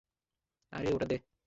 [0.73, 1.17] আরে, ওটা দে।